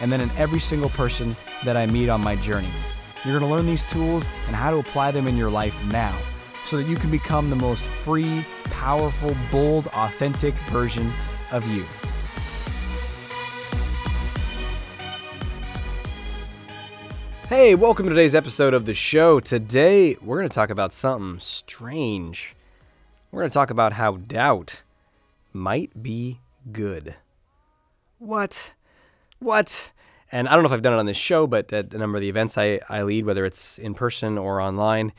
[0.00, 2.70] and then in every single person that I meet on my journey.
[3.24, 6.16] You're going to learn these tools and how to apply them in your life now
[6.64, 11.12] so that you can become the most free, powerful, bold, authentic version
[11.50, 11.84] of you.
[17.48, 19.40] Hey, welcome to today's episode of the show.
[19.40, 22.54] Today, we're going to talk about something strange.
[23.32, 24.82] We're going to talk about how doubt
[25.54, 27.14] might be good.
[28.18, 28.72] What?
[29.38, 29.92] What?
[30.30, 32.16] And I don't know if I've done it on this show, but at a number
[32.16, 35.12] of the events I, I lead, whether it's in person or online,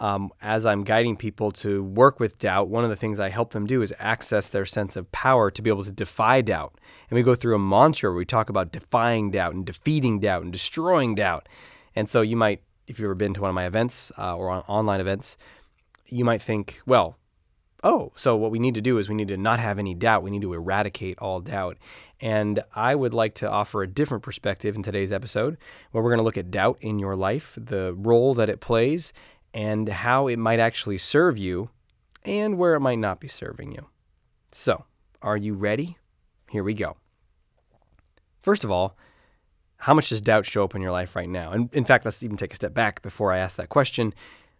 [0.00, 3.52] um, as I'm guiding people to work with doubt, one of the things I help
[3.52, 6.78] them do is access their sense of power to be able to defy doubt.
[7.08, 10.42] And we go through a mantra where we talk about defying doubt and defeating doubt
[10.42, 11.48] and destroying doubt.
[11.94, 14.48] And so you might, if you've ever been to one of my events uh, or
[14.48, 15.36] on online events,
[16.06, 17.16] you might think, well,
[17.84, 20.22] oh, so what we need to do is we need to not have any doubt.
[20.22, 21.76] We need to eradicate all doubt.
[22.20, 25.56] And I would like to offer a different perspective in today's episode
[25.90, 29.12] where we're going to look at doubt in your life, the role that it plays,
[29.54, 31.70] and how it might actually serve you
[32.24, 33.86] and where it might not be serving you.
[34.52, 34.84] So,
[35.22, 35.96] are you ready?
[36.50, 36.96] Here we go.
[38.42, 38.96] First of all,
[39.78, 41.52] how much does doubt show up in your life right now?
[41.52, 44.12] And in fact, let's even take a step back before I ask that question.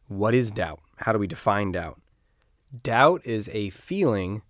[0.09, 0.81] What is doubt?
[0.97, 2.01] How do we define doubt?
[2.83, 4.43] Doubt is a feeling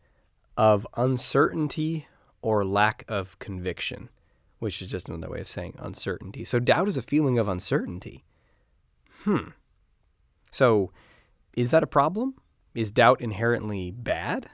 [0.56, 2.06] of uncertainty
[2.42, 4.08] or lack of conviction,
[4.58, 6.44] which is just another way of saying uncertainty.
[6.44, 8.24] So, doubt is a feeling of uncertainty.
[9.24, 9.50] Hmm.
[10.50, 10.92] So,
[11.56, 12.34] is that a problem?
[12.74, 14.50] Is doubt inherently bad?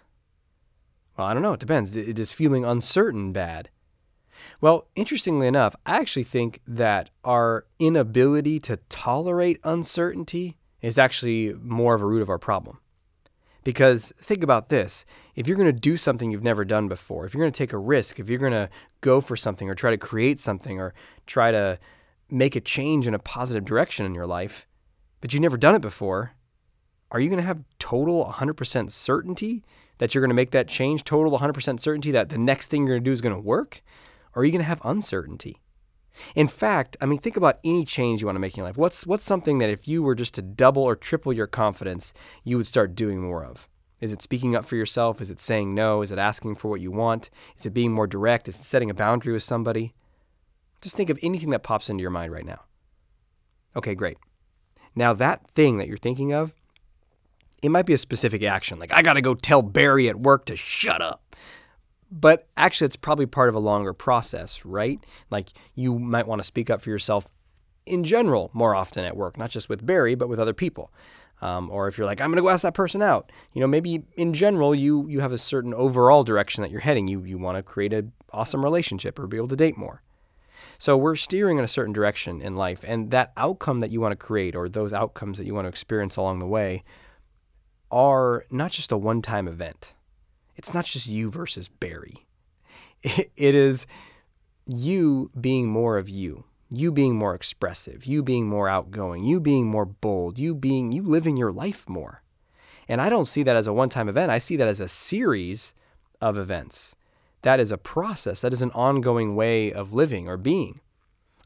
[1.17, 1.55] Well, I don't know.
[1.55, 1.97] It depends.
[1.97, 3.71] Is feeling uncertain bad?
[4.61, 11.95] Well, interestingly enough, I actually think that our inability to tolerate uncertainty is actually more
[11.95, 12.81] of a root of our problem.
[13.67, 15.05] Because think about this
[15.35, 17.73] if you're going to do something you've never done before, if you're going to take
[17.73, 20.95] a risk, if you're going to go for something or try to create something or
[21.27, 21.77] try to
[22.31, 24.69] make a change in a positive direction in your life,
[25.21, 26.37] but you've never done it before,
[27.11, 29.65] are you going to have total 100% certainty
[29.99, 32.95] that you're going to make that change, total 100% certainty that the next thing you're
[32.95, 33.83] going to do is going to work?
[34.37, 35.61] Or are you going to have uncertainty?
[36.35, 38.77] In fact, I mean, think about any change you want to make in your life.
[38.77, 42.13] What's what's something that if you were just to double or triple your confidence,
[42.45, 43.69] you would start doing more of?
[44.01, 45.21] Is it speaking up for yourself?
[45.21, 46.03] Is it saying no?
[46.03, 47.31] Is it asking for what you want?
[47.59, 48.49] Is it being more direct?
[48.49, 49.95] Is it setting a boundary with somebody?
[50.83, 52.61] Just think of anything that pops into your mind right now.
[53.75, 54.19] Okay, great.
[54.95, 56.55] Now that thing that you're thinking of,
[57.63, 60.45] it might be a specific action, like I got to go tell Barry at work
[60.47, 61.35] to shut up.
[62.11, 65.05] But actually, it's probably part of a longer process, right?
[65.31, 67.29] Like you might want to speak up for yourself
[67.85, 70.93] in general more often at work, not just with Barry, but with other people.
[71.43, 73.67] Um, or if you're like, I'm going to go ask that person out, you know,
[73.67, 77.09] maybe in general you you have a certain overall direction that you're heading.
[77.09, 80.03] You you want to create an awesome relationship or be able to date more.
[80.79, 84.13] So we're steering in a certain direction in life, and that outcome that you want
[84.13, 86.85] to create, or those outcomes that you want to experience along the way,
[87.91, 89.95] are not just a one-time event
[90.57, 92.27] it's not just you versus Barry.
[93.37, 93.87] It is
[94.67, 99.67] you being more of you, you being more expressive, you being more outgoing, you being
[99.67, 102.23] more bold, you being you living your life more.
[102.89, 104.31] And I don't see that as a one-time event.
[104.31, 105.75] I see that as a series
[106.21, 106.97] of events.
[107.43, 108.41] That is a process.
[108.41, 110.81] That is an ongoing way of living or being.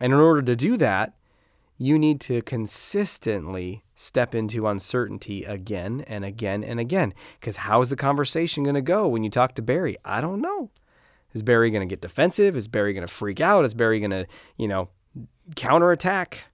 [0.00, 1.14] And in order to do that,
[1.80, 7.14] you need to consistently step into uncertainty again and again and again.
[7.40, 9.96] Because how is the conversation going to go when you talk to Barry?
[10.04, 10.70] I don't know.
[11.32, 12.54] Is Barry going to get defensive?
[12.54, 13.64] Is Barry going to freak out?
[13.64, 14.26] Is Barry going to,
[14.58, 14.90] you know,
[15.56, 16.44] counterattack?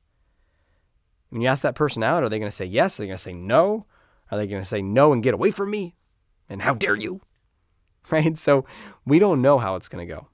[1.31, 3.01] When you ask that person out, are they going to say yes?
[3.01, 3.85] Are they going to say no?
[4.31, 5.97] Are they going to say no and get away from me?
[6.49, 7.21] And how dare you?
[8.09, 8.39] Right?
[8.39, 8.65] So
[9.05, 10.29] we don't know how it's going to go.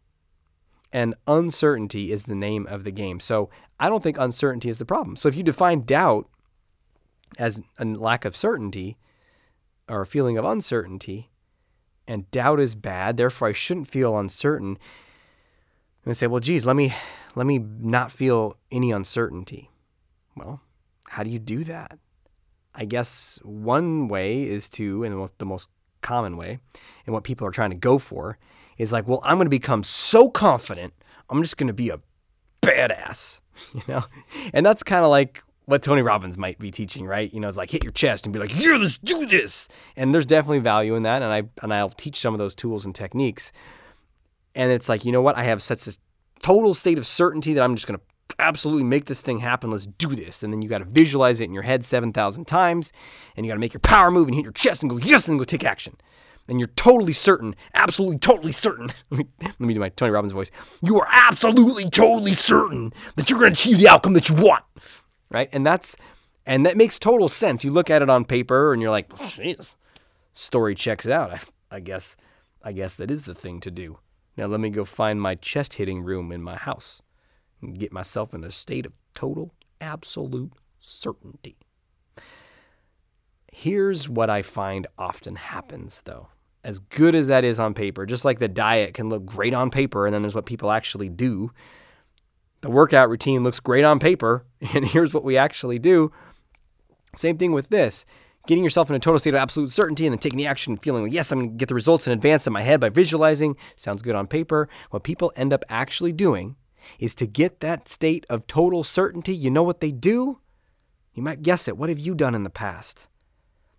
[0.93, 3.19] And uncertainty is the name of the game.
[3.19, 3.49] So
[3.81, 5.17] I don't think uncertainty is the problem.
[5.17, 6.29] So if you define doubt
[7.39, 8.99] as a lack of certainty
[9.89, 11.31] or a feeling of uncertainty,
[12.07, 14.79] and doubt is bad, therefore I shouldn't feel uncertain.
[16.05, 16.93] And say, well, geez, let me
[17.35, 19.71] let me not feel any uncertainty.
[20.37, 20.61] Well,
[21.09, 21.99] how do you do that?
[22.75, 25.69] I guess one way is to, and the most
[26.01, 26.59] common way,
[27.07, 28.39] and what people are trying to go for,
[28.79, 30.95] is like, well, I'm going to become so confident,
[31.29, 32.01] I'm just going to be a
[32.63, 33.41] badass.
[33.75, 34.05] you know?
[34.53, 37.33] And that's kind of like what Tony Robbins might be teaching, right?
[37.33, 40.13] You know, it's like hit your chest and be like, "Yeah, let's do this." And
[40.13, 42.95] there's definitely value in that, and I and I'll teach some of those tools and
[42.95, 43.53] techniques.
[44.55, 45.37] And it's like, you know what?
[45.37, 45.93] I have such a
[46.43, 48.01] total state of certainty that I'm just to
[48.39, 49.71] absolutely make this thing happen.
[49.71, 50.43] Let's do this.
[50.43, 52.93] And then you got to visualize it in your head 7,000 times,
[53.37, 55.29] and you got to make your power move and hit your chest and go, yes,
[55.29, 55.97] and go take action.
[56.53, 58.89] And you're totally certain, absolutely totally certain.
[59.11, 60.51] let, me, let me do my Tony Robbins voice.
[60.83, 64.63] You are absolutely totally certain that you're going to achieve the outcome that you want.
[65.31, 65.49] Right?
[65.51, 65.97] And that's,
[66.45, 67.65] and that makes total sense.
[67.65, 69.77] You look at it on paper and you're like, jeez,
[70.35, 71.31] story checks out.
[71.31, 71.41] I,
[71.77, 72.19] I guess,
[72.63, 74.01] I guess that is the thing to do.
[74.37, 77.01] Now let me go find my chest hitting room in my house
[77.63, 81.57] and get myself in a state of total, absolute certainty.
[83.51, 86.29] Here's what I find often happens, though.
[86.65, 89.71] As good as that is on paper, just like the diet can look great on
[89.71, 91.51] paper, and then there's what people actually do.
[92.61, 96.13] The workout routine looks great on paper, and here's what we actually do.
[97.17, 98.07] Same thing with this
[98.47, 101.11] getting yourself in a total state of absolute certainty and then taking the action, feeling
[101.11, 103.57] yes, I'm going to get the results in advance in my head by visualizing.
[103.77, 104.69] Sounds good on paper.
[104.91, 106.57] What people end up actually doing
[106.99, 109.35] is to get that state of total certainty.
[109.35, 110.41] You know what they do?
[111.15, 111.77] You might guess it.
[111.77, 113.09] What have you done in the past?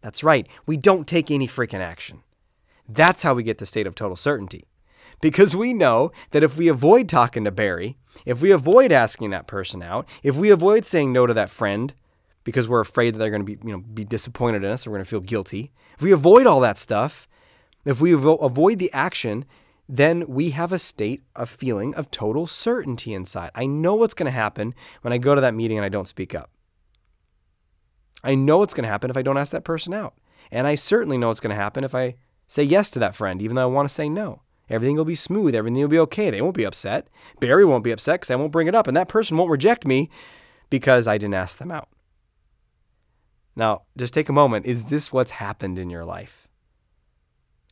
[0.01, 0.47] That's right.
[0.65, 2.23] We don't take any freaking action.
[2.87, 4.65] That's how we get the state of total certainty.
[5.21, 9.47] Because we know that if we avoid talking to Barry, if we avoid asking that
[9.47, 11.93] person out, if we avoid saying no to that friend,
[12.43, 14.91] because we're afraid that they're going to be, you know, be disappointed in us or
[14.91, 15.71] we're going to feel guilty.
[15.95, 17.27] If we avoid all that stuff,
[17.85, 19.45] if we avo- avoid the action,
[19.87, 23.51] then we have a state of feeling of total certainty inside.
[23.55, 26.07] I know what's going to happen when I go to that meeting and I don't
[26.07, 26.49] speak up.
[28.23, 30.15] I know what's going to happen if I don't ask that person out.
[30.51, 32.15] And I certainly know what's going to happen if I
[32.47, 34.41] say yes to that friend, even though I want to say no.
[34.69, 35.55] Everything will be smooth.
[35.55, 36.29] Everything will be okay.
[36.29, 37.07] They won't be upset.
[37.39, 38.87] Barry won't be upset because I won't bring it up.
[38.87, 40.09] And that person won't reject me
[40.69, 41.89] because I didn't ask them out.
[43.55, 44.65] Now, just take a moment.
[44.65, 46.47] Is this what's happened in your life?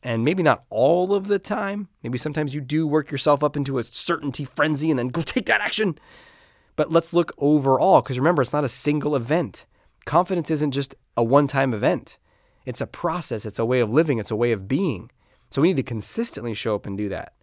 [0.02, 1.88] And maybe not all of the time.
[2.02, 5.46] Maybe sometimes you do work yourself up into a certainty frenzy and then go take
[5.46, 5.98] that action.
[6.76, 9.66] But let's look overall because remember, it's not a single event.
[10.04, 12.18] Confidence isn't just a one time event,
[12.64, 15.10] it's a process, it's a way of living, it's a way of being.
[15.50, 17.34] So we need to consistently show up and do that.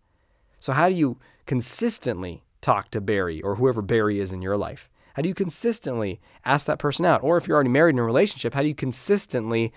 [0.60, 4.90] So, how do you consistently talk to Barry or whoever Barry is in your life?
[5.14, 7.24] How do you consistently ask that person out?
[7.24, 9.74] Or if you're already married in a relationship, how do you consistently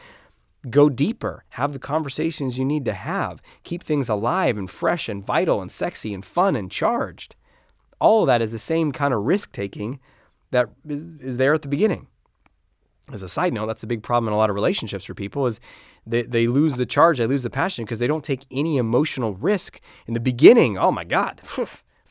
[0.70, 5.24] go deeper, have the conversations you need to have, keep things alive and fresh and
[5.24, 7.34] vital and sexy and fun and charged?
[8.00, 10.00] All of that is the same kind of risk taking
[10.50, 12.06] that is, is there at the beginning.
[13.10, 15.46] As a side note, that's a big problem in a lot of relationships for people
[15.46, 15.58] is
[16.06, 19.34] they, they lose the charge, they lose the passion because they don't take any emotional
[19.34, 20.78] risk in the beginning.
[20.78, 21.40] Oh my God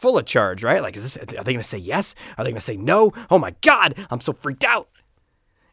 [0.02, 0.82] full of charge, right?
[0.82, 2.16] Like, is this, are they going to say yes?
[2.36, 3.12] Are they going to say no?
[3.30, 4.90] Oh my God, I'm so freaked out.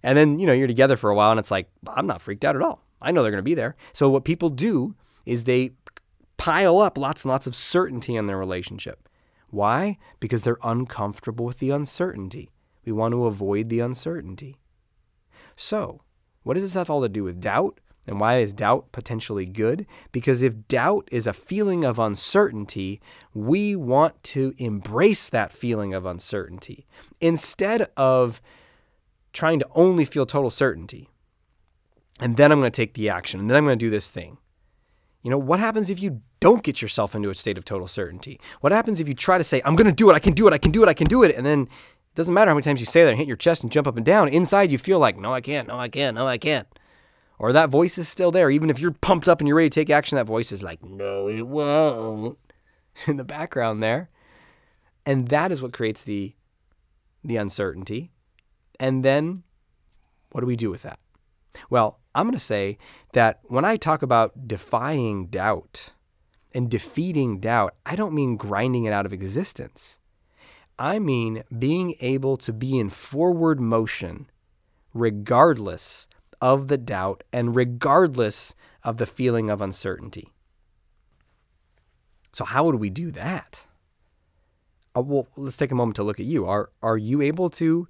[0.02, 2.44] And then, you know, you're together for a while and it's like, I'm not freaked
[2.44, 2.84] out at all.
[3.00, 3.74] I know they're going to be there.
[3.94, 4.94] So what people do
[5.24, 5.70] is they
[6.36, 9.08] pile up lots and lots of certainty in their relationship.
[9.48, 9.96] Why?
[10.20, 12.50] Because they're uncomfortable with the uncertainty.
[12.84, 14.58] We want to avoid the uncertainty.
[15.60, 16.02] So,
[16.44, 17.80] what does this have all to do with doubt?
[18.06, 19.86] And why is doubt potentially good?
[20.12, 23.02] Because if doubt is a feeling of uncertainty,
[23.34, 26.86] we want to embrace that feeling of uncertainty
[27.20, 28.40] instead of
[29.32, 31.10] trying to only feel total certainty.
[32.20, 34.10] And then I'm going to take the action, and then I'm going to do this
[34.10, 34.38] thing.
[35.22, 38.40] You know, what happens if you don't get yourself into a state of total certainty?
[38.60, 40.46] What happens if you try to say, I'm going to do it, I can do
[40.46, 41.68] it, I can do it, I can do it, and then
[42.18, 43.96] doesn't matter how many times you say that and hit your chest and jump up
[43.96, 46.68] and down, inside you feel like, no, I can't, no, I can't, no, I can't
[47.38, 48.50] or that voice is still there.
[48.50, 50.84] Even if you're pumped up and you're ready to take action, that voice is like,
[50.84, 52.38] no, it won't
[53.06, 54.10] in the background there.
[55.06, 56.34] And that is what creates the,
[57.24, 58.10] the uncertainty.
[58.78, 59.44] And then
[60.30, 60.98] what do we do with that?
[61.70, 62.78] Well, I'm going to say
[63.12, 65.90] that when I talk about defying doubt
[66.52, 69.98] and defeating doubt, I don't mean grinding it out of existence.
[70.78, 74.30] I mean being able to be in forward motion
[74.94, 76.08] regardless
[76.40, 78.54] of the doubt and regardless
[78.84, 80.32] of the feeling of uncertainty.
[82.32, 83.64] So, how would we do that?
[84.96, 86.46] Uh, well, let's take a moment to look at you.
[86.46, 87.88] Are, are you able to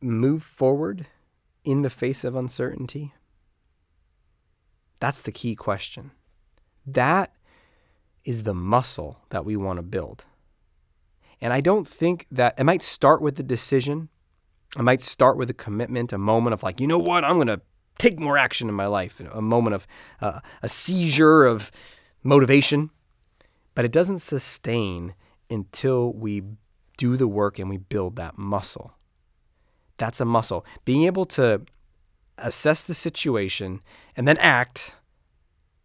[0.00, 1.06] move forward
[1.64, 3.14] in the face of uncertainty?
[5.00, 6.12] That's the key question.
[6.86, 7.32] That
[8.24, 10.24] is the muscle that we want to build.
[11.40, 14.08] And I don't think that it might start with the decision
[14.76, 17.46] I might start with a commitment, a moment of like, you know what, I'm going
[17.46, 17.60] to
[17.98, 19.86] take more action in my life, a moment of
[20.20, 21.70] uh, a seizure of
[22.22, 22.90] motivation.
[23.74, 25.14] But it doesn't sustain
[25.48, 26.42] until we
[26.96, 28.92] do the work and we build that muscle.
[29.96, 30.66] That's a muscle.
[30.84, 31.62] Being able to
[32.36, 33.80] assess the situation
[34.16, 34.94] and then act,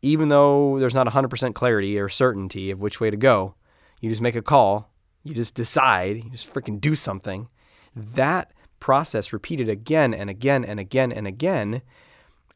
[0.02, 3.56] even though there's not 100% clarity or certainty of which way to go,
[4.02, 4.93] you just make a call,
[5.24, 7.48] you just decide, you just freaking do something.
[7.96, 11.82] That process, repeated again and again and again and again,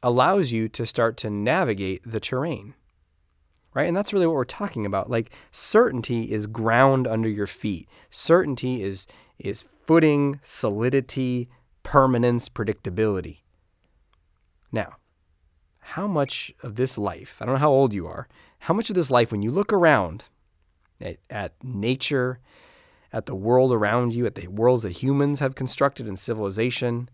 [0.03, 2.73] allows you to start to navigate the terrain.
[3.73, 3.87] Right?
[3.87, 5.09] And that's really what we're talking about.
[5.09, 7.87] Like certainty is ground under your feet.
[8.09, 9.07] Certainty is
[9.37, 11.47] is footing, solidity,
[11.83, 13.41] permanence, predictability.
[14.71, 14.97] Now,
[15.79, 18.27] how much of this life, I don't know how old you are,
[18.59, 20.29] how much of this life, when you look around
[21.01, 22.39] at, at nature,
[23.13, 27.09] at the world around you, at the worlds that humans have constructed in civilization,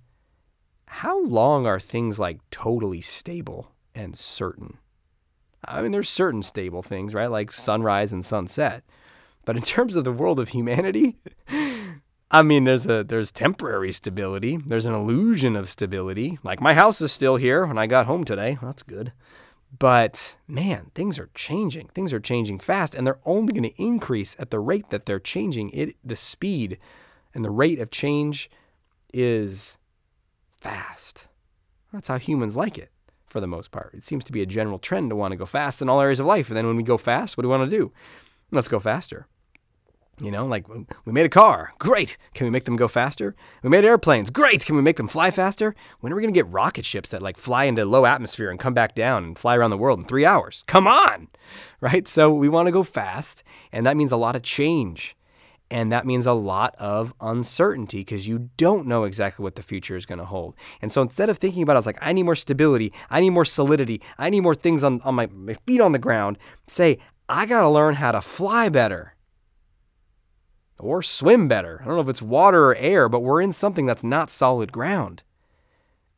[0.88, 4.78] how long are things like totally stable and certain?
[5.66, 7.32] I mean, there's certain stable things, right?
[7.32, 8.84] Like sunrise and sunset.
[9.46, 11.18] But in terms of the world of humanity,
[12.32, 14.58] I mean, there's a there's temporary stability.
[14.58, 16.40] There's an illusion of stability.
[16.44, 18.58] Like my house is still here when I got home today.
[18.62, 19.13] That's good.
[19.77, 21.89] But man, things are changing.
[21.89, 25.20] Things are changing fast, and they're only going to increase at the rate that they're
[25.20, 25.72] changing.
[25.72, 26.77] It the speed
[27.34, 28.50] and the rate of change
[29.13, 29.77] is
[30.62, 31.27] fast.
[31.92, 32.92] That's how humans like it
[33.27, 33.94] for the most part.
[33.94, 36.20] It seems to be a general trend to want to go fast in all areas
[36.20, 36.50] of life.
[36.50, 37.92] And then when we go fast, what do we want to do?
[38.51, 39.27] Let's go faster.
[40.20, 41.74] You know, like we made a car.
[41.79, 42.17] Great.
[42.36, 43.36] Can we make them go faster?
[43.63, 44.29] We made airplanes.
[44.29, 44.63] Great.
[44.63, 45.75] Can we make them fly faster?
[46.01, 48.60] When are we going to get rocket ships that like fly into low atmosphere and
[48.60, 50.63] come back down and fly around the world in three hours?
[50.67, 51.29] Come on.
[51.82, 52.08] Right.
[52.08, 53.43] So we want to go fast.
[53.72, 55.15] And that means a lot of change.
[55.72, 59.96] And that means a lot of uncertainty because you don't know exactly what the future
[59.96, 60.53] is going to hold.
[60.82, 63.32] And so instead of thinking about it as like, I need more stability, I need
[63.32, 67.00] more solidity, I need more things on, on my, my feet on the ground, say,
[67.27, 69.15] I got to learn how to fly better
[70.84, 71.80] or swim better.
[71.82, 74.72] I don't know if it's water or air, but we're in something that's not solid
[74.72, 75.24] ground.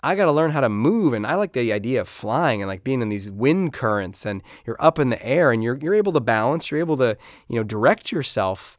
[0.04, 1.14] I got to learn how to move.
[1.14, 4.44] And I like the idea of flying and like being in these wind currents and
[4.66, 7.18] you're up in the air and you're, you're able to balance, you're able to,
[7.48, 8.78] you know, direct yourself,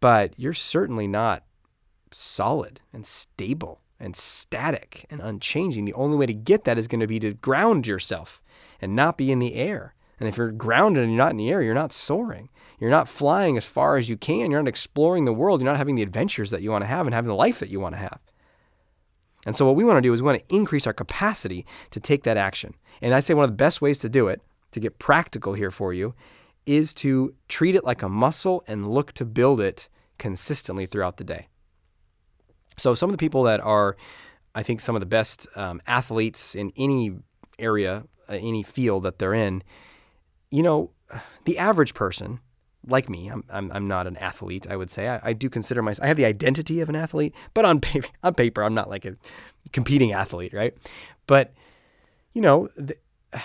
[0.00, 1.44] but you're certainly not
[2.10, 5.84] solid and stable and static and unchanging.
[5.84, 8.42] The only way to get that is going to be to ground yourself
[8.80, 9.94] and not be in the air.
[10.18, 12.48] And if you're grounded and you're not in the air, you're not soaring.
[12.82, 14.50] You're not flying as far as you can.
[14.50, 15.60] You're not exploring the world.
[15.60, 17.68] You're not having the adventures that you want to have and having the life that
[17.68, 18.18] you want to have.
[19.46, 22.00] And so, what we want to do is we want to increase our capacity to
[22.00, 22.74] take that action.
[23.00, 25.70] And I'd say one of the best ways to do it, to get practical here
[25.70, 26.16] for you,
[26.66, 31.24] is to treat it like a muscle and look to build it consistently throughout the
[31.24, 31.46] day.
[32.76, 33.96] So, some of the people that are,
[34.56, 37.12] I think, some of the best um, athletes in any
[37.60, 39.62] area, uh, any field that they're in,
[40.50, 40.90] you know,
[41.44, 42.40] the average person
[42.86, 45.08] like me, I'm, I'm, I'm not an athlete, I would say.
[45.08, 48.08] I, I do consider myself, I have the identity of an athlete, but on paper,
[48.22, 49.16] on paper, I'm not like a
[49.72, 50.74] competing athlete, right?
[51.26, 51.52] But,
[52.32, 52.96] you know, the,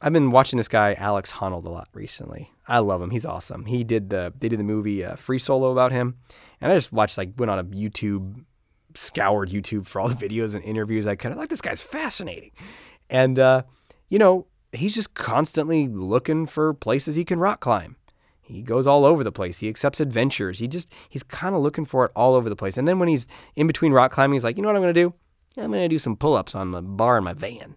[0.00, 2.52] I've been watching this guy, Alex Honnold, a lot recently.
[2.68, 3.10] I love him.
[3.10, 3.64] He's awesome.
[3.64, 6.18] He did the, they did the movie uh, Free Solo about him.
[6.60, 8.44] And I just watched, like, went on a YouTube,
[8.94, 11.32] scoured YouTube for all the videos and interviews I could.
[11.32, 12.52] I like, this guy's fascinating.
[13.10, 13.62] And, uh,
[14.08, 17.96] you know, he's just constantly looking for places he can rock climb
[18.48, 19.58] he goes all over the place.
[19.58, 20.58] He accepts adventures.
[20.58, 22.78] He just he's kind of looking for it all over the place.
[22.78, 23.26] And then when he's
[23.56, 25.14] in between rock climbing, he's like, you know what I'm going to do?
[25.56, 27.76] I'm going to do some pull-ups on the bar in my van.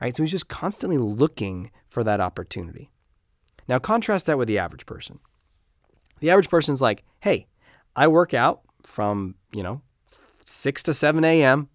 [0.00, 0.16] Right?
[0.16, 2.90] So he's just constantly looking for that opportunity.
[3.68, 5.18] Now contrast that with the average person.
[6.20, 7.46] The average person's like, hey,
[7.94, 9.82] I work out from, you know,
[10.46, 11.68] 6 to 7 a.m.,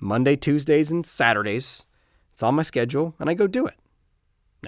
[0.00, 1.86] Monday, Tuesdays, and Saturdays.
[2.32, 3.74] It's on my schedule, and I go do it.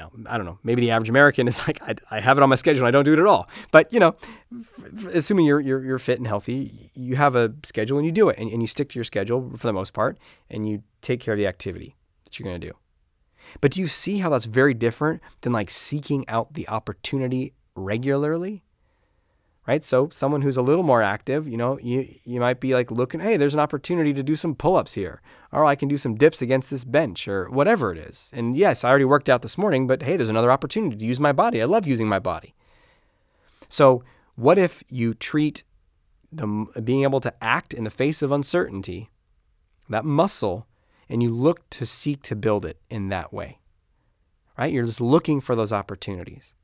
[0.00, 0.58] Now, I don't know.
[0.64, 2.86] Maybe the average American is like, I, I have it on my schedule.
[2.86, 3.50] I don't do it at all.
[3.70, 4.16] But, you know,
[5.12, 8.38] assuming you're, you're, you're fit and healthy, you have a schedule and you do it
[8.38, 10.16] and, and you stick to your schedule for the most part
[10.48, 12.72] and you take care of the activity that you're going to do.
[13.60, 18.62] But do you see how that's very different than like seeking out the opportunity regularly?
[19.70, 19.84] Right?
[19.84, 23.20] So someone who's a little more active, you know, you you might be like looking,
[23.20, 25.22] hey, there's an opportunity to do some pull-ups here,
[25.52, 28.30] or I can do some dips against this bench, or whatever it is.
[28.32, 31.20] And yes, I already worked out this morning, but hey, there's another opportunity to use
[31.20, 31.62] my body.
[31.62, 32.56] I love using my body.
[33.68, 34.02] So
[34.34, 35.62] what if you treat
[36.32, 36.46] the
[36.82, 39.10] being able to act in the face of uncertainty,
[39.88, 40.66] that muscle,
[41.08, 43.60] and you look to seek to build it in that way,
[44.58, 44.72] right?
[44.72, 46.54] You're just looking for those opportunities.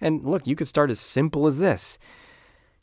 [0.00, 1.98] And look, you could start as simple as this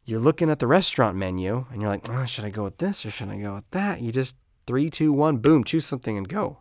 [0.06, 3.06] you're looking at the restaurant menu and you're like, oh, should I go with this
[3.06, 4.02] or should I go with that?
[4.02, 4.36] You just
[4.68, 6.60] three, two, one, boom, choose something and go.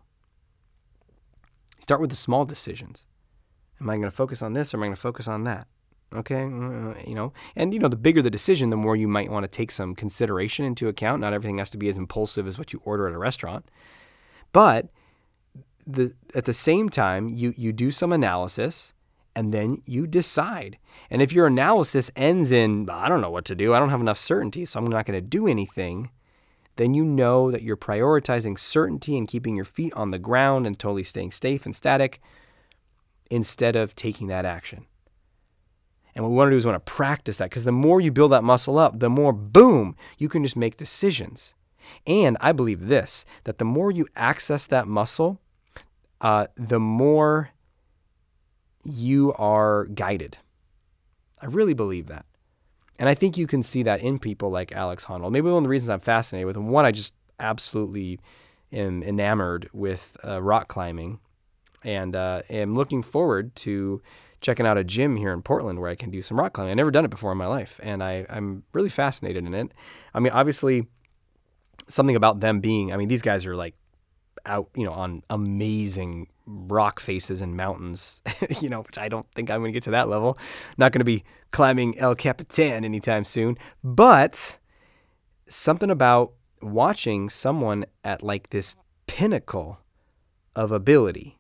[1.81, 3.07] Start with the small decisions.
[3.81, 5.67] Am I going to focus on this or am I going to focus on that?
[6.15, 9.31] Okay, uh, you know, and you know, the bigger the decision, the more you might
[9.31, 11.21] want to take some consideration into account.
[11.21, 13.69] Not everything has to be as impulsive as what you order at a restaurant,
[14.53, 14.91] but
[15.87, 18.94] the at the same time, you you do some analysis
[19.37, 20.79] and then you decide.
[21.11, 24.01] And if your analysis ends in I don't know what to do, I don't have
[24.01, 26.11] enough certainty, so I'm not going to do anything,
[26.77, 30.79] then you know that you're prioritizing certainty and keeping your feet on the ground and
[30.79, 32.21] totally staying safe and static
[33.31, 34.87] instead of taking that action.
[36.15, 38.13] And what we want to do is want to practice that because the more you
[38.13, 41.55] build that muscle up, the more boom, you can just make decisions.
[42.07, 45.41] And I believe this that the more you access that muscle,
[46.21, 47.51] uh, the more
[48.85, 50.39] you are guided.
[51.41, 52.27] I really believe that.
[52.99, 55.33] And I think you can see that in people like Alex Honnold.
[55.33, 58.21] Maybe one of the reasons I'm fascinated with him, one, I just absolutely
[58.73, 61.19] am enamored with uh, rock climbing
[61.83, 64.01] and uh, am looking forward to
[64.41, 66.71] checking out a gym here in Portland where I can do some rock climbing.
[66.71, 69.73] I've never done it before in my life, and I, I'm really fascinated in it.
[70.13, 70.87] I mean, obviously,
[71.89, 73.75] something about them being, I mean, these guys are like
[74.47, 78.23] out, you know, on amazing rock faces and mountains,
[78.61, 80.39] you know, which I don't think I'm going to get to that level.
[80.77, 84.59] Not going to be climbing El Capitan anytime soon, but
[85.49, 88.75] something about watching someone at like this
[89.07, 89.81] pinnacle
[90.57, 91.39] of ability,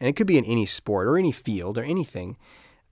[0.00, 2.36] and it could be in any sport or any field or anything,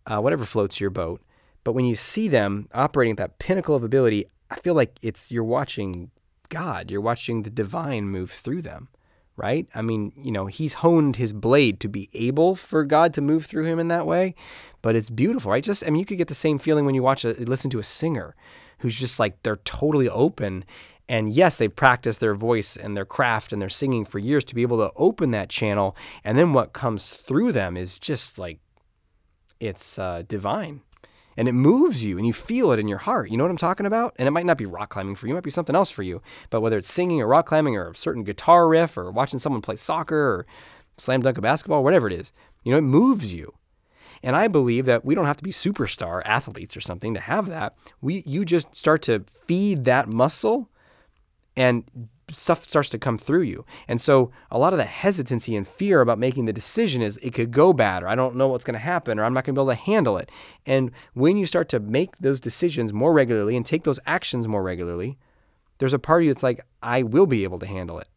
[0.07, 1.23] uh, whatever floats your boat.
[1.65, 5.31] But when you see them operating at that pinnacle of ability, I feel like it's
[5.31, 6.11] you're watching
[6.49, 8.89] God, you're watching the divine move through them
[9.37, 9.67] right?
[9.75, 13.47] I mean, you know, he's honed his blade to be able for God to move
[13.47, 14.35] through him in that way,
[14.83, 15.65] but it's beautiful, right?
[15.65, 17.79] Just I mean, you could get the same feeling when you watch a listen to
[17.79, 18.35] a singer
[18.79, 20.65] who's just like they're totally open
[21.09, 24.55] and yes, they've practiced their voice and their craft and their singing for years to
[24.55, 28.61] be able to open that channel and then what comes through them is just like
[29.61, 30.83] it's uh, divine
[31.37, 33.31] and it moves you and you feel it in your heart.
[33.31, 34.15] You know what I'm talking about?
[34.19, 36.03] And it might not be rock climbing for you, it might be something else for
[36.03, 36.23] you.
[36.51, 39.63] But whether it's singing or rock climbing or a certain guitar riff or watching someone
[39.63, 40.47] play soccer or
[40.97, 43.55] slam dunk a basketball, whatever it is, you know, it moves you.
[44.23, 47.47] And I believe that we don't have to be superstar athletes or something to have
[47.49, 47.75] that.
[48.01, 50.69] We you just start to feed that muscle
[51.57, 51.85] and
[52.33, 53.65] stuff starts to come through you.
[53.87, 57.35] And so a lot of that hesitancy and fear about making the decision is it
[57.35, 59.55] could go bad or I don't know what's going to happen or I'm not going
[59.55, 60.31] to be able to handle it.
[60.67, 64.63] And when you start to make those decisions more regularly and take those actions more
[64.63, 65.19] regularly,
[65.79, 68.09] there's a party that's like I will be able to handle it.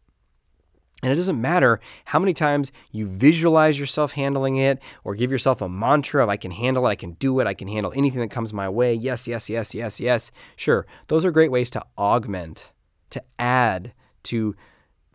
[1.05, 5.61] And it doesn't matter how many times you visualize yourself handling it or give yourself
[5.61, 8.21] a mantra of I can handle it, I can do it, I can handle anything
[8.21, 8.93] that comes my way.
[8.93, 10.31] Yes, yes, yes, yes, yes.
[10.55, 12.71] Sure, those are great ways to augment,
[13.11, 13.93] to add
[14.25, 14.55] to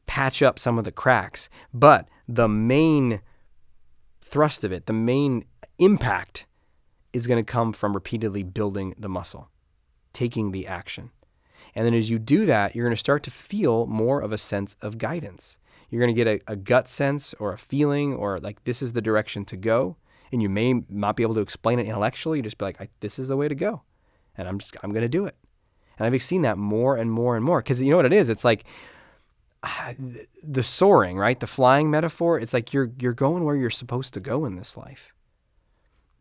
[0.06, 1.48] patch up some of the cracks.
[1.72, 3.20] But the main
[4.20, 5.44] thrust of it, the main
[5.78, 6.46] impact
[7.12, 9.48] is going to come from repeatedly building the muscle,
[10.12, 11.10] taking the action.
[11.74, 14.38] And then as you do that, you're going to start to feel more of a
[14.38, 15.58] sense of guidance.
[15.88, 18.92] You're going to get a, a, gut sense or a feeling or like this is
[18.92, 19.96] the direction to go.
[20.32, 22.38] And you may not be able to explain it intellectually.
[22.38, 23.82] You just be like, this is the way to go.
[24.36, 25.36] And I'm just, I'm going to do it.
[25.98, 27.60] And I've seen that more and more and more.
[27.60, 28.28] Because you know what it is?
[28.28, 28.64] It's like
[30.42, 31.38] the soaring, right?
[31.38, 34.76] The flying metaphor, it's like you're you're going where you're supposed to go in this
[34.76, 35.12] life.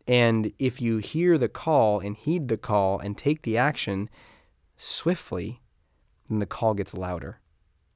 [0.06, 4.10] And if you hear the call and heed the call and take the action
[4.76, 5.60] swiftly,
[6.28, 7.40] then the call gets louder.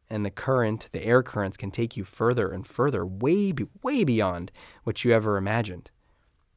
[0.09, 3.52] And the current, the air currents can take you further and further, way
[3.83, 4.52] way beyond
[4.85, 5.90] what you ever imagined.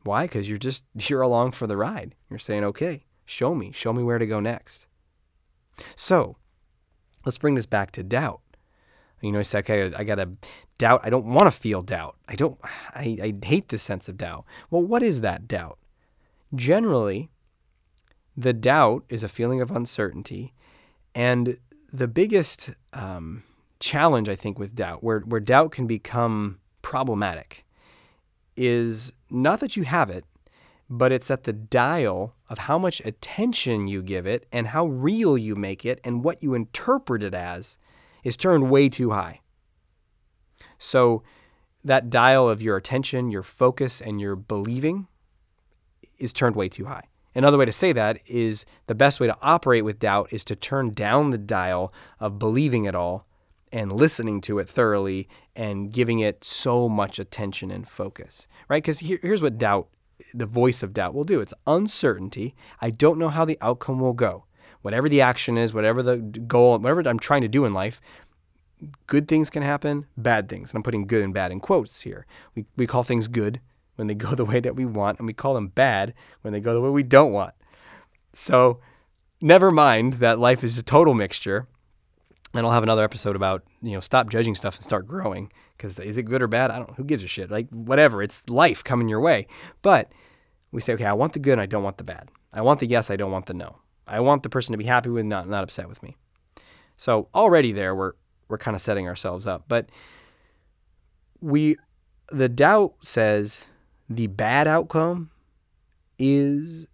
[0.03, 0.25] Why?
[0.25, 2.15] Because you're just you're along for the ride.
[2.29, 4.85] You're saying, okay, show me, show me where to go next.
[5.95, 6.37] So
[7.25, 8.41] let's bring this back to doubt.
[9.21, 10.29] You know, it's like I, I gotta
[10.77, 11.01] doubt.
[11.03, 12.17] I don't want to feel doubt.
[12.27, 12.59] I don't.
[12.63, 14.45] I, I hate the sense of doubt.
[14.69, 15.79] Well, what is that doubt?
[16.53, 17.29] Generally,
[18.35, 20.53] the doubt is a feeling of uncertainty,
[21.15, 21.57] and
[21.91, 23.43] the biggest um,
[23.79, 27.65] challenge I think with doubt, where where doubt can become problematic,
[28.55, 30.25] is not that you have it,
[30.89, 35.37] but it's at the dial of how much attention you give it and how real
[35.37, 37.77] you make it and what you interpret it as
[38.27, 39.39] is turned way too high.
[40.77, 41.23] So
[41.81, 45.07] that dial of your attention, your focus, and your believing
[46.17, 47.05] is turned way too high.
[47.33, 50.57] Another way to say that is the best way to operate with doubt is to
[50.57, 53.25] turn down the dial of believing it all
[53.71, 58.83] and listening to it thoroughly and giving it so much attention and focus, right?
[58.83, 59.87] Because here, here's what doubt,
[60.33, 62.55] the voice of doubt will do it's uncertainty.
[62.81, 64.46] I don't know how the outcome will go
[64.81, 68.01] whatever the action is, whatever the goal, whatever I'm trying to do in life,
[69.07, 70.71] good things can happen, bad things.
[70.71, 72.25] And I'm putting good and bad in quotes here.
[72.55, 73.59] We, we call things good
[73.95, 76.59] when they go the way that we want, and we call them bad when they
[76.59, 77.53] go the way we don't want.
[78.33, 78.79] So,
[79.41, 81.67] never mind that life is a total mixture.
[82.53, 85.51] And I'll have another episode about, you know, stop judging stuff and start growing.
[85.75, 86.71] Because is it good or bad?
[86.71, 87.51] I don't Who gives a shit?
[87.51, 88.23] Like, whatever.
[88.23, 89.47] It's life coming your way.
[89.81, 90.11] But
[90.71, 92.29] we say, okay, I want the good and I don't want the bad.
[92.53, 93.77] I want the yes, I don't want the no.
[94.07, 96.15] I want the person to be happy with, not not upset with me.
[96.97, 98.13] So already there, we're
[98.47, 99.65] we're kind of setting ourselves up.
[99.67, 99.89] But
[101.41, 101.75] we,
[102.29, 103.65] the doubt says
[104.09, 105.31] the bad outcome
[106.17, 106.87] is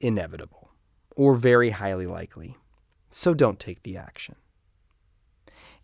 [0.00, 0.70] inevitable
[1.16, 2.56] or very highly likely.
[3.10, 4.34] So don't take the action.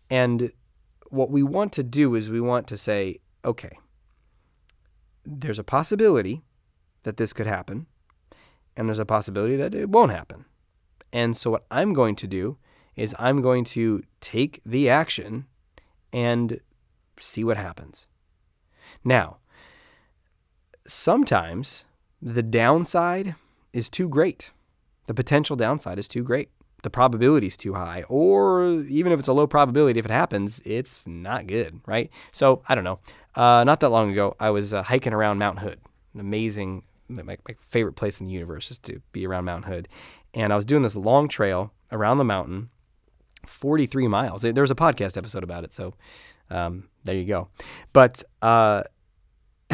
[0.09, 0.51] And
[1.09, 3.77] what we want to do is we want to say, okay,
[5.25, 6.41] there's a possibility
[7.03, 7.87] that this could happen,
[8.75, 10.45] and there's a possibility that it won't happen.
[11.13, 12.57] And so, what I'm going to do
[12.95, 15.45] is I'm going to take the action
[16.13, 16.59] and
[17.19, 18.07] see what happens.
[19.03, 19.37] Now,
[20.87, 21.85] sometimes
[22.21, 23.35] the downside
[23.73, 24.51] is too great.
[25.07, 26.49] The potential downside is too great.
[26.83, 28.03] The probability is too high.
[28.09, 32.09] Or even if it's a low probability, if it happens, it's not good, right?
[32.31, 32.99] So, I don't know.
[33.35, 35.79] Uh, not that long ago, I was uh, hiking around Mount Hood,
[36.13, 39.87] an amazing my, my favorite place in the universe is to be around Mount Hood.
[40.33, 42.69] And I was doing this long trail around the mountain,
[43.45, 44.41] 43 miles.
[44.43, 45.73] There was a podcast episode about it.
[45.73, 45.93] So
[46.49, 47.49] um, there you go.
[47.93, 48.83] But uh,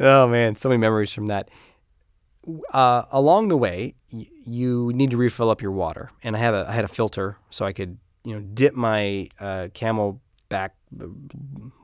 [0.00, 1.50] oh man, so many memories from that.
[2.72, 6.54] Uh, along the way, y- you need to refill up your water, and I have
[6.54, 10.70] a I had a filter so I could you know dip my uh, CamelBak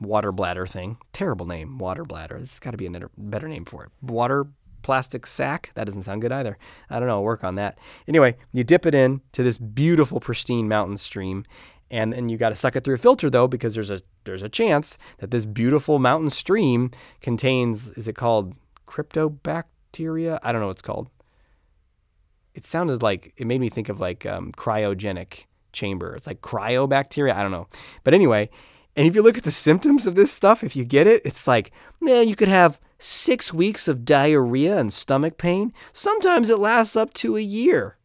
[0.01, 0.97] water bladder thing.
[1.13, 2.37] Terrible name, water bladder.
[2.37, 3.91] There's got to be a better name for it.
[4.01, 4.47] Water
[4.87, 5.71] plastic sack.
[5.75, 6.57] That doesn't sound good either.
[6.89, 7.15] I don't know.
[7.15, 7.77] I'll work on that.
[8.07, 11.43] Anyway, you dip it in to this beautiful, pristine mountain stream,
[11.91, 14.43] and then you got to suck it through a filter though, because there's a there's
[14.43, 18.55] a chance that this beautiful mountain stream contains is it called
[18.87, 20.39] cryptobacteria?
[20.41, 21.09] I don't know what it's called.
[22.53, 26.15] It sounded like it made me think of like um, cryogenic chamber.
[26.15, 27.33] It's like cryobacteria.
[27.33, 27.67] I don't know,
[28.05, 28.49] but anyway
[28.95, 31.45] and if you look at the symptoms of this stuff, if you get it, it's
[31.45, 31.71] like,
[32.01, 35.73] man, you could have six weeks of diarrhea and stomach pain.
[35.93, 37.97] Sometimes it lasts up to a year.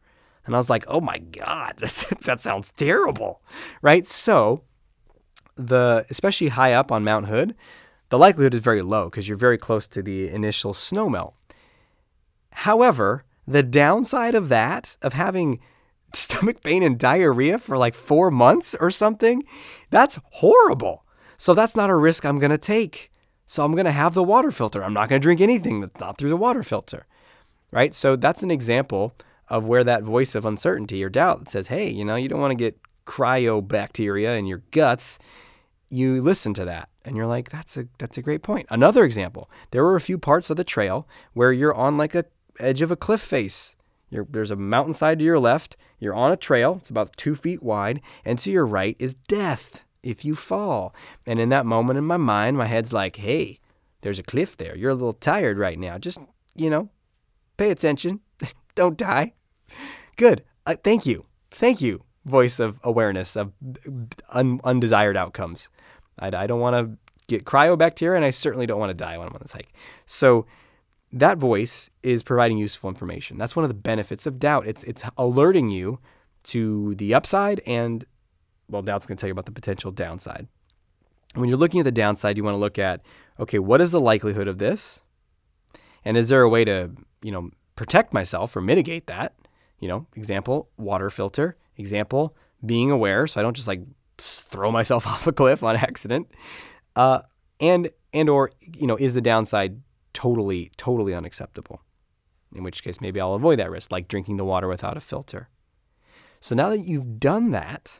[0.45, 1.77] And I was like, oh my God,
[2.23, 3.41] that sounds terrible.
[3.81, 4.05] Right?
[4.05, 4.63] So,
[5.55, 7.55] the especially high up on Mount Hood,
[8.09, 11.33] the likelihood is very low because you're very close to the initial snowmelt.
[12.51, 15.59] However, the downside of that, of having
[16.13, 19.43] stomach pain and diarrhea for like four months or something.
[19.89, 21.05] That's horrible.
[21.37, 23.11] So that's not a risk I'm going to take.
[23.53, 24.83] So I'm going to have the water filter.
[24.83, 27.05] I'm not going to drink anything that's not through the water filter.
[27.69, 27.93] Right?
[27.93, 29.13] So that's an example
[29.47, 32.49] of where that voice of uncertainty or doubt says, hey, you know, you don't want
[32.49, 35.19] to get cryobacteria in your guts.
[35.91, 38.65] You listen to that and you're like, that's a that's a great point.
[38.71, 42.25] Another example, there were a few parts of the trail where you're on like a
[42.59, 43.75] edge of a cliff face
[44.13, 45.75] you're, there's a mountainside to your left.
[45.99, 46.77] You're on a trail.
[46.79, 47.99] It's about two feet wide.
[48.23, 50.93] And to your right is death if you fall.
[51.25, 53.59] And in that moment in my mind, my head's like, hey,
[54.01, 54.75] there's a cliff there.
[54.75, 55.97] You're a little tired right now.
[55.97, 56.19] Just,
[56.55, 56.89] you know,
[57.57, 58.19] pay attention.
[58.75, 59.33] Don't die.
[60.17, 60.43] Good.
[60.65, 61.25] Uh, thank you.
[61.51, 63.53] Thank you, voice of awareness of
[64.29, 65.69] un- undesired outcomes.
[66.17, 69.27] I, I don't want to get cryobacteria, and I certainly don't want to die when
[69.27, 69.73] I'm on this hike.
[70.05, 70.45] So,
[71.11, 73.37] that voice is providing useful information.
[73.37, 74.65] That's one of the benefits of doubt.
[74.65, 75.99] It's it's alerting you
[76.45, 78.03] to the upside and
[78.73, 80.47] well, doubt's going to tell you about the potential downside.
[81.35, 83.01] When you're looking at the downside, you want to look at
[83.39, 85.01] okay, what is the likelihood of this?
[86.05, 89.33] And is there a way to, you know, protect myself or mitigate that?
[89.79, 93.81] You know, example, water filter, example, being aware so I don't just like
[94.17, 96.29] throw myself off a cliff on accident.
[96.95, 97.21] Uh,
[97.59, 99.81] and and or you know, is the downside
[100.13, 101.81] totally, totally unacceptable.
[102.55, 105.49] In which case, maybe I'll avoid that risk, like drinking the water without a filter.
[106.39, 107.99] So now that you've done that,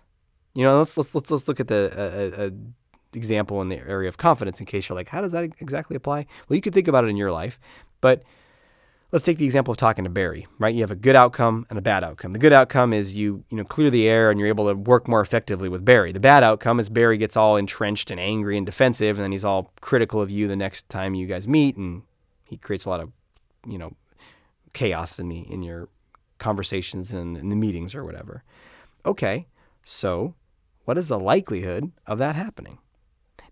[0.53, 2.53] you know, let's let's let's, let's look at the
[3.13, 4.59] example in the area of confidence.
[4.59, 6.25] In case you're like, how does that exactly apply?
[6.47, 7.59] Well, you could think about it in your life,
[8.01, 8.23] but
[9.11, 10.73] let's take the example of talking to Barry, right?
[10.73, 12.31] You have a good outcome and a bad outcome.
[12.31, 15.07] The good outcome is you, you know, clear the air and you're able to work
[15.07, 16.11] more effectively with Barry.
[16.11, 19.45] The bad outcome is Barry gets all entrenched and angry and defensive, and then he's
[19.45, 22.01] all critical of you the next time you guys meet, and
[22.45, 23.11] he creates a lot of,
[23.67, 23.93] you know,
[24.73, 25.87] chaos in the in your
[26.39, 28.43] conversations and in the meetings or whatever.
[29.05, 29.45] Okay,
[29.83, 30.33] so
[30.85, 32.79] what is the likelihood of that happening?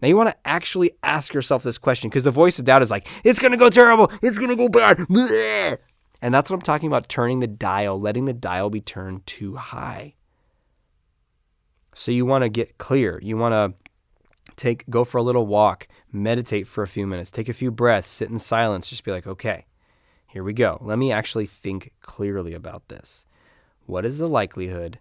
[0.02, 2.92] Now you want to actually ask yourself this question because the voice of doubt is
[2.92, 4.12] like, it's going to go terrible.
[4.22, 5.80] It's going to go bad.
[6.22, 9.56] And that's what I'm talking about turning the dial, letting the dial be turned too
[9.56, 10.16] high.
[11.94, 13.20] So you want to get clear.
[13.22, 13.82] You want to
[14.56, 18.08] Take go for a little walk, meditate for a few minutes, take a few breaths,
[18.08, 19.66] sit in silence, just be like, "Okay,
[20.28, 20.78] here we go.
[20.82, 23.26] Let me actually think clearly about this.
[23.86, 25.00] What is the likelihood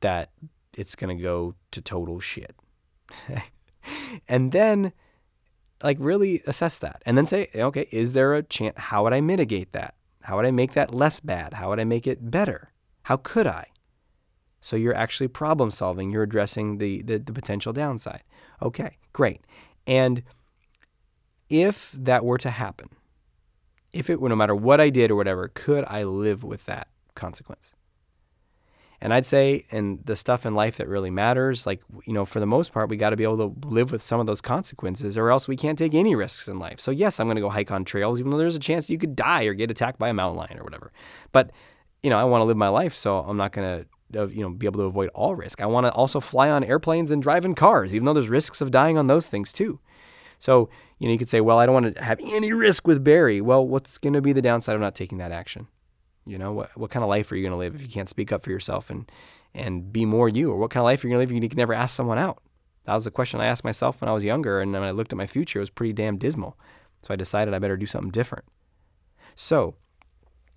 [0.00, 0.30] that
[0.76, 2.54] it's going to go to total shit?"
[4.28, 4.92] and then
[5.82, 9.20] like really assess that and then say, "Okay, is there a chance how would I
[9.20, 9.94] mitigate that?
[10.22, 11.54] How would I make that less bad?
[11.54, 12.72] How would I make it better?
[13.04, 13.66] How could I?"
[14.66, 16.10] So you're actually problem solving.
[16.10, 18.24] You're addressing the, the, the potential downside.
[18.60, 19.42] Okay, great.
[19.86, 20.24] And
[21.48, 22.88] if that were to happen,
[23.92, 26.88] if it were no matter what I did or whatever, could I live with that
[27.14, 27.75] consequence?
[29.00, 32.40] And I'd say, and the stuff in life that really matters, like, you know, for
[32.40, 35.18] the most part, we got to be able to live with some of those consequences
[35.18, 36.80] or else we can't take any risks in life.
[36.80, 38.98] So, yes, I'm going to go hike on trails, even though there's a chance you
[38.98, 40.92] could die or get attacked by a mountain lion or whatever.
[41.32, 41.50] But,
[42.02, 44.40] you know, I want to live my life, so I'm not going to uh, you
[44.40, 45.60] know be able to avoid all risk.
[45.60, 48.60] I want to also fly on airplanes and drive in cars, even though there's risks
[48.60, 49.80] of dying on those things too.
[50.38, 53.02] So you know you could say, well, I don't want to have any risk with
[53.02, 53.40] Barry.
[53.40, 55.66] Well, what's going to be the downside of not taking that action?
[56.26, 58.08] You know what what kind of life are you going to live if you can't
[58.08, 59.10] speak up for yourself and
[59.54, 61.42] and be more you, or what kind of life are you going to live if
[61.42, 62.42] you can never ask someone out?
[62.84, 65.12] That was a question I asked myself when I was younger, and when I looked
[65.12, 66.58] at my future, it was pretty damn dismal.
[67.02, 68.44] So I decided I better do something different.
[69.34, 69.74] So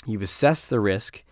[0.05, 1.23] you've assessed the risk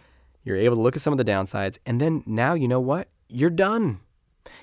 [0.48, 3.10] you're able to look at some of the downsides, and then now you know what?
[3.28, 4.00] You're done.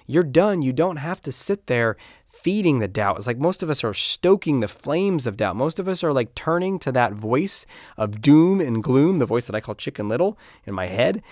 [0.07, 0.63] You're done.
[0.63, 1.99] You don't have to sit there
[2.45, 3.17] feeding the doubt.
[3.17, 5.57] It's like most of us are stoking the flames of doubt.
[5.57, 7.65] Most of us are like turning to that voice
[7.97, 11.23] of doom and gloom, the voice that I call Chicken Little in my head,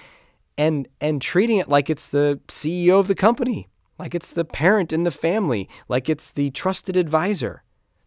[0.57, 4.91] and and treating it like it's the CEO of the company, like it's the parent
[4.91, 7.63] in the family, like it's the trusted advisor.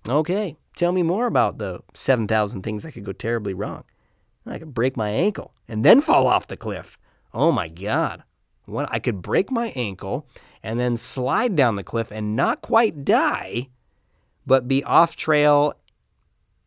[0.09, 3.83] Okay, tell me more about the 7,000 things that could go terribly wrong.
[4.47, 6.97] I could break my ankle and then fall off the cliff.
[7.35, 8.23] Oh my God.
[8.65, 10.27] What I could break my ankle
[10.65, 13.69] and then slide down the cliff and not quite die,
[14.47, 15.75] but be off trail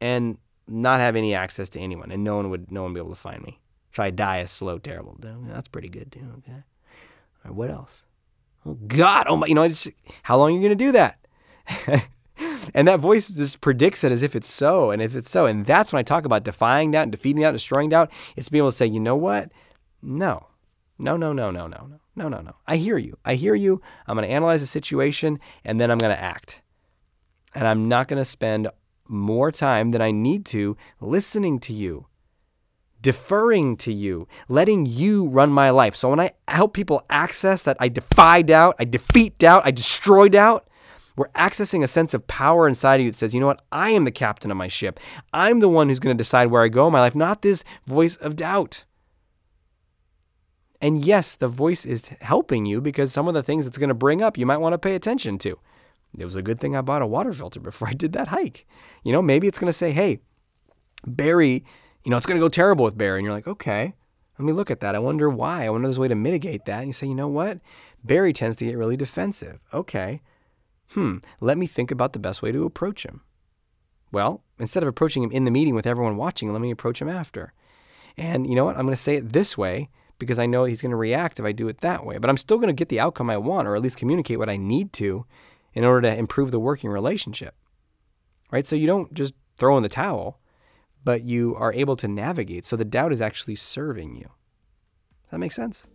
[0.01, 3.11] and not have any access to anyone, and no one would no one be able
[3.11, 3.59] to find me.
[3.91, 5.37] So I die a slow, terrible death.
[5.43, 6.27] That's pretty good too.
[6.39, 6.53] Okay.
[6.53, 6.63] All
[7.45, 8.05] right, what else?
[8.65, 9.27] Oh God!
[9.29, 9.47] Oh my!
[9.47, 9.89] You know, just,
[10.23, 11.19] how long are you gonna do that?
[12.75, 14.91] And that voice just predicts it as if it's so.
[14.91, 17.53] And if it's so, and that's when I talk about defying doubt and defeating doubt,
[17.53, 19.51] destroying doubt, it's being able to say, you know what?
[20.03, 20.47] No.
[20.99, 22.57] No, no, no, no, no, no, no, no, no.
[22.67, 23.17] I hear you.
[23.25, 23.81] I hear you.
[24.07, 26.63] I'm going to analyze the situation and then I'm going to act.
[27.55, 28.69] And I'm not going to spend
[29.07, 32.07] more time than I need to listening to you,
[33.01, 35.95] deferring to you, letting you run my life.
[35.95, 40.29] So when I help people access that I defy doubt, I defeat doubt, I destroy
[40.29, 40.69] doubt,
[41.17, 43.63] we're accessing a sense of power inside of you that says, you know what?
[43.73, 45.01] I am the captain of my ship.
[45.33, 47.65] I'm the one who's going to decide where I go in my life, not this
[47.87, 48.85] voice of doubt.
[50.81, 53.95] And yes, the voice is helping you because some of the things it's going to
[53.95, 55.59] bring up you might want to pay attention to.
[56.17, 58.67] It was a good thing I bought a water filter before I did that hike.
[59.03, 60.21] You know, maybe it's going to say, hey,
[61.07, 61.65] Barry,
[62.05, 63.19] you know, it's going to go terrible with Barry.
[63.19, 63.95] And you're like, okay,
[64.39, 64.95] let me look at that.
[64.95, 65.67] I wonder why.
[65.67, 66.79] I wonder there's a way to mitigate that.
[66.79, 67.59] And you say, you know what?
[68.05, 69.61] Barry tends to get really defensive.
[69.75, 70.23] Okay
[70.93, 73.23] hmm, let me think about the best way to approach him.
[74.11, 77.09] Well, instead of approaching him in the meeting with everyone watching, let me approach him
[77.09, 77.53] after.
[78.17, 78.77] And you know what?
[78.77, 81.47] I'm going to say it this way because I know he's going to react if
[81.47, 82.19] I do it that way.
[82.19, 84.51] But I'm still going to get the outcome I want, or at least communicate what
[84.51, 85.27] I need to
[85.75, 87.55] in order to improve the working relationship.
[88.51, 88.67] Right?
[88.67, 90.41] So you don't just throw in the towel,
[91.05, 92.65] but you are able to navigate.
[92.65, 94.31] So the doubt is actually serving you.
[95.25, 95.87] Does that make sense?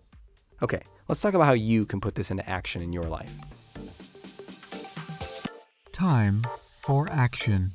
[0.62, 3.34] Okay, let's talk about how you can put this into action in your life.
[5.92, 6.44] Time
[6.80, 7.68] for action.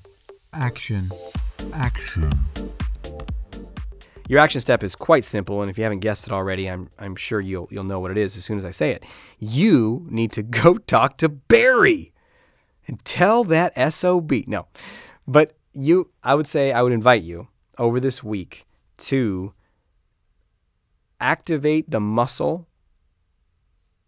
[0.54, 1.08] Action.
[1.74, 2.32] Action.
[4.28, 7.16] Your action step is quite simple, and if you haven't guessed it already, I'm, I'm
[7.16, 9.04] sure you'll, you'll know what it is as soon as I say it.
[9.38, 12.12] You need to go talk to Barry
[12.86, 14.32] and tell that SOB.
[14.46, 14.66] No,
[15.26, 18.66] but you, I would say, I would invite you over this week
[18.98, 19.54] to
[21.20, 22.68] activate the muscle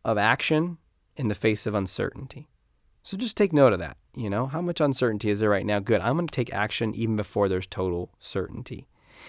[0.04, 0.76] of action
[1.16, 2.48] in the face of uncertainty.
[3.02, 3.96] So just take note of that.
[4.14, 5.78] You know, how much uncertainty is there right now?
[5.78, 6.02] Good.
[6.02, 8.86] I'm going to take action even before there's total certainty.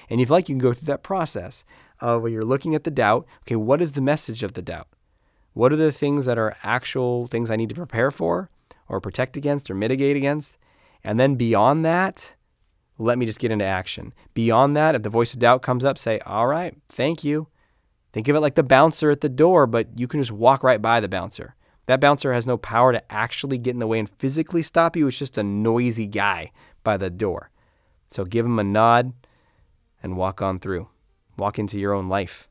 [0.09, 1.63] And if like, you can go through that process
[1.99, 3.25] of where you're looking at the doubt.
[3.43, 4.87] Okay, what is the message of the doubt?
[5.53, 8.49] What are the things that are actual things I need to prepare for
[8.87, 10.57] or protect against or mitigate against?
[11.03, 12.35] And then beyond that,
[12.97, 14.13] let me just get into action.
[14.33, 17.47] Beyond that, if the voice of doubt comes up, say, All right, thank you.
[18.13, 20.81] Think of it like the bouncer at the door, but you can just walk right
[20.81, 21.55] by the bouncer.
[21.87, 25.07] That bouncer has no power to actually get in the way and physically stop you.
[25.07, 26.51] It's just a noisy guy
[26.83, 27.49] by the door.
[28.11, 29.13] So give him a nod
[30.03, 30.89] and walk on through.
[31.37, 32.47] Walk into your own life.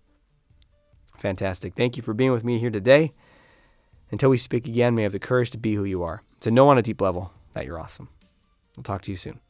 [1.16, 1.74] Fantastic.
[1.74, 3.12] Thank you for being with me here today.
[4.10, 6.68] Until we speak again, may have the courage to be who you are, to know
[6.68, 8.08] on a deep level that you're awesome.
[8.76, 9.40] We'll talk to you soon.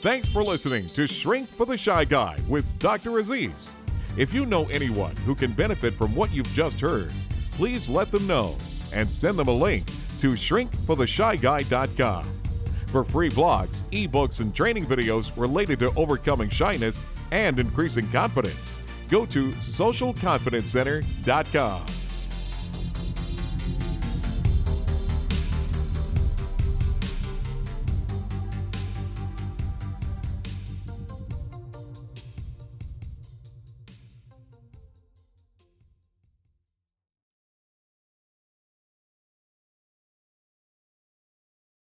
[0.00, 3.18] Thanks for listening to Shrink for the Shy Guy with Dr.
[3.18, 3.76] Aziz.
[4.16, 7.12] If you know anyone who can benefit from what you've just heard,
[7.58, 8.56] please let them know
[8.92, 9.84] and send them a link
[10.20, 12.22] to shrinkfortheshyguy.com.
[12.22, 19.26] For free blogs, ebooks, and training videos related to overcoming shyness and increasing confidence, go
[19.26, 21.97] to socialconfidencecenter.com.